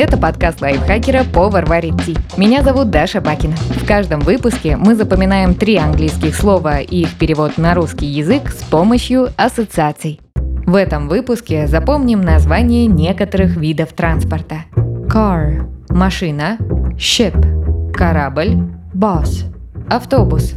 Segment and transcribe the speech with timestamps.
[0.00, 2.16] Это подкаст лайфхакера «Повар варит ти».
[2.36, 3.56] Меня зовут Даша Бакина.
[3.56, 8.62] В каждом выпуске мы запоминаем три английских слова и их перевод на русский язык с
[8.62, 10.20] помощью ассоциаций.
[10.66, 14.66] В этом выпуске запомним название некоторых видов транспорта.
[15.08, 16.58] Car– машина,
[16.94, 18.54] ship– корабль,
[18.94, 19.52] bus–
[19.90, 20.54] автобус.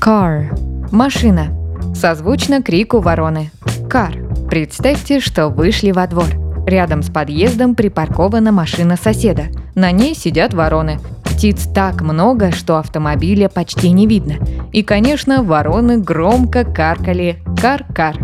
[0.00, 0.56] Car–
[0.92, 1.48] машина.
[1.92, 3.50] Созвучно крику вороны.
[3.88, 4.48] Car.
[4.48, 6.28] Представьте, что вышли во двор–
[6.66, 9.44] Рядом с подъездом припаркована машина соседа.
[9.76, 10.98] На ней сидят вороны.
[11.22, 14.34] Птиц так много, что автомобиля почти не видно.
[14.72, 18.16] И, конечно, вороны громко каркали «кар-кар».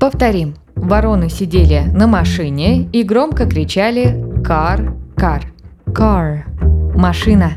[0.00, 0.56] Повторим.
[0.74, 5.52] Вороны сидели на машине и громко кричали «кар-кар».
[5.86, 6.44] Car–
[6.96, 7.52] машина.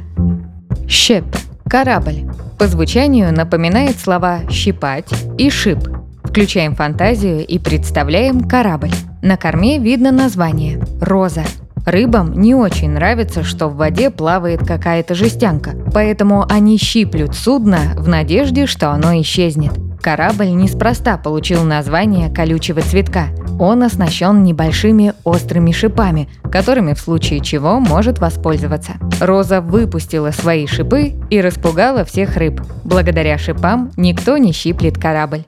[0.85, 1.25] Ship–
[1.69, 2.29] корабль.
[2.59, 5.94] По звучанию напоминает слова «щипать» и «шип»,
[6.35, 8.91] Включаем фантазию и представляем корабль.
[9.21, 11.43] На корме видно название– «Роза».
[11.85, 18.09] Рыбам не очень нравится, что в воде плавает какая-то жестянка, поэтому они щиплют судно в
[18.09, 19.71] надежде, что оно исчезнет.
[20.01, 23.27] Корабль неспроста получил название колючего цветка.
[23.57, 28.95] Он оснащен небольшими острыми шипами, которыми в случае чего может воспользоваться.
[29.21, 32.61] Роза выпустила свои шипы и распугала всех рыб.
[32.83, 35.45] Благодаря шипам никто не щиплет корабль.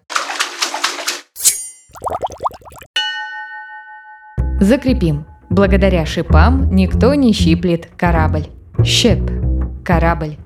[4.59, 5.25] Закрепим.
[5.49, 8.47] Благодаря шипам никто не щиплет корабль.
[8.79, 10.37] Ship– корабль.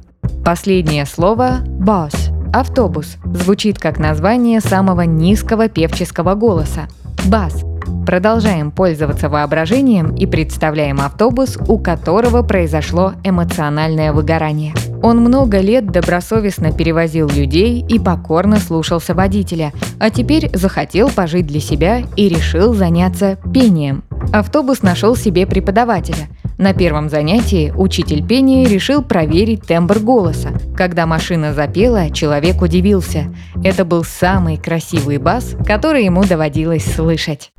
[0.44, 2.14] Последнее слово– bus–
[2.54, 3.18] автобус.
[3.24, 6.88] Звучит как название самого низкого певческого голоса.
[7.26, 7.64] Бас.
[8.06, 14.74] Продолжаем пользоваться воображением и представляем автобус, у которого произошло эмоциональное выгорание.
[15.02, 21.60] Он много лет добросовестно перевозил людей и покорно слушался водителя, а теперь захотел пожить для
[21.60, 24.04] себя и решил заняться пением.
[24.32, 26.28] Автобус нашел себе преподавателя.
[26.58, 30.50] На первом занятии учитель пения решил проверить тембр голоса.
[30.78, 33.34] Когда машина запела, человек удивился.
[33.64, 37.52] Это был самый красивый бас, который ему доводилось слышать.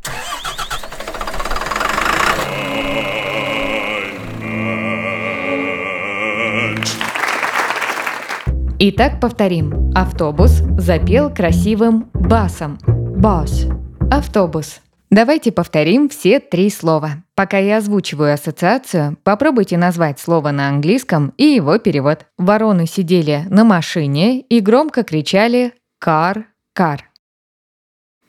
[8.85, 9.93] Итак, повторим.
[9.95, 12.79] Автобус запел красивым басом.
[12.85, 13.67] Бас.
[14.11, 14.81] Автобус.
[15.09, 17.23] Давайте повторим все три слова.
[17.37, 22.27] Пока я озвучиваю ассоциацию, попробуйте назвать слово на английском и его перевод.
[22.39, 27.09] Вороны сидели на машине и громко кричали «кар, кар».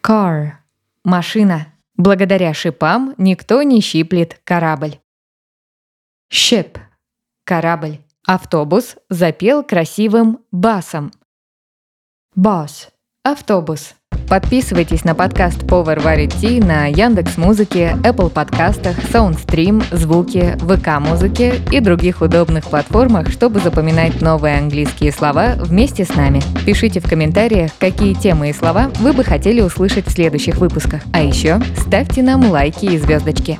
[0.05, 0.51] Car–
[1.03, 1.65] машина.
[1.97, 4.99] Благодаря шипам никто не щиплет корабль.
[6.31, 6.77] Ship–
[7.43, 7.97] корабль.
[8.25, 11.11] Автобус запел красивым басом.
[12.35, 12.87] Бас.
[13.25, 13.95] Автобус.
[14.29, 21.81] Подписывайтесь на подкаст Повар варит на Яндекс Музыке, Apple подкастах, Soundstream, Звуки, ВК Музыке и
[21.81, 26.41] других удобных платформах, чтобы запоминать новые английские слова вместе с нами.
[26.65, 31.01] Пишите в комментариях, какие темы и слова вы бы хотели услышать в следующих выпусках.
[31.11, 33.59] А еще ставьте нам лайки и звездочки.